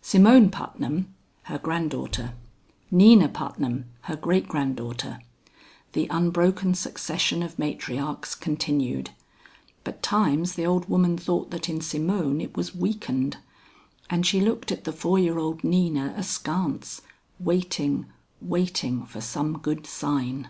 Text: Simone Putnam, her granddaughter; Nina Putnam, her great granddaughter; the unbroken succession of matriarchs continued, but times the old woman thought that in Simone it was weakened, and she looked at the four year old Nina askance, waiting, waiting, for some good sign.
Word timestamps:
Simone 0.00 0.48
Putnam, 0.48 1.14
her 1.42 1.58
granddaughter; 1.58 2.32
Nina 2.90 3.28
Putnam, 3.28 3.84
her 4.04 4.16
great 4.16 4.48
granddaughter; 4.48 5.20
the 5.92 6.06
unbroken 6.08 6.74
succession 6.74 7.42
of 7.42 7.58
matriarchs 7.58 8.34
continued, 8.34 9.10
but 9.84 10.02
times 10.02 10.54
the 10.54 10.64
old 10.64 10.88
woman 10.88 11.18
thought 11.18 11.50
that 11.50 11.68
in 11.68 11.82
Simone 11.82 12.40
it 12.40 12.56
was 12.56 12.74
weakened, 12.74 13.36
and 14.08 14.24
she 14.24 14.40
looked 14.40 14.72
at 14.72 14.84
the 14.84 14.90
four 14.92 15.18
year 15.18 15.36
old 15.36 15.62
Nina 15.62 16.14
askance, 16.16 17.02
waiting, 17.38 18.06
waiting, 18.40 19.04
for 19.04 19.20
some 19.20 19.58
good 19.58 19.86
sign. 19.86 20.48